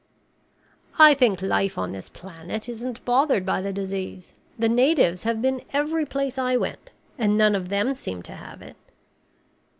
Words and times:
"I 0.97 1.13
think 1.13 1.43
life 1.43 1.77
on 1.77 1.91
this 1.91 2.09
planet 2.09 2.67
isn't 2.67 3.05
bothered 3.05 3.45
by 3.45 3.61
the 3.61 3.71
disease. 3.71 4.33
The 4.57 4.67
natives 4.67 5.25
have 5.25 5.43
been 5.43 5.61
every 5.73 6.07
place 6.07 6.39
I 6.39 6.57
went 6.57 6.89
and 7.19 7.37
none 7.37 7.53
of 7.53 7.69
them 7.69 7.93
seemed 7.93 8.25
to 8.25 8.31
have 8.35 8.63
it." 8.63 8.77